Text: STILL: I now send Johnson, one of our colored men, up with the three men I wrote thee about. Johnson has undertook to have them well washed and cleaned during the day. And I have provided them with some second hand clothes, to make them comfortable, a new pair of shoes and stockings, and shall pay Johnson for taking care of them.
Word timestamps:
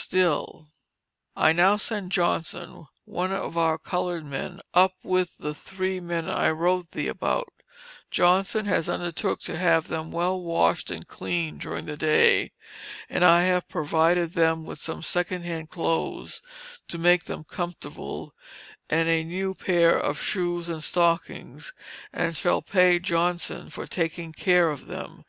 STILL: 0.00 0.68
I 1.34 1.52
now 1.52 1.76
send 1.76 2.12
Johnson, 2.12 2.86
one 3.04 3.32
of 3.32 3.58
our 3.58 3.76
colored 3.78 4.24
men, 4.24 4.60
up 4.72 4.92
with 5.02 5.38
the 5.38 5.52
three 5.52 5.98
men 5.98 6.30
I 6.30 6.50
wrote 6.50 6.92
thee 6.92 7.08
about. 7.08 7.52
Johnson 8.08 8.66
has 8.66 8.88
undertook 8.88 9.40
to 9.40 9.58
have 9.58 9.88
them 9.88 10.12
well 10.12 10.40
washed 10.40 10.92
and 10.92 11.04
cleaned 11.08 11.60
during 11.62 11.86
the 11.86 11.96
day. 11.96 12.52
And 13.10 13.24
I 13.24 13.42
have 13.42 13.66
provided 13.66 14.34
them 14.34 14.64
with 14.64 14.78
some 14.78 15.02
second 15.02 15.42
hand 15.42 15.68
clothes, 15.70 16.42
to 16.86 16.96
make 16.96 17.24
them 17.24 17.42
comfortable, 17.42 18.36
a 18.88 19.24
new 19.24 19.52
pair 19.52 19.98
of 19.98 20.22
shoes 20.22 20.68
and 20.68 20.80
stockings, 20.80 21.74
and 22.12 22.36
shall 22.36 22.62
pay 22.62 23.00
Johnson 23.00 23.68
for 23.68 23.84
taking 23.84 24.32
care 24.32 24.70
of 24.70 24.86
them. 24.86 25.24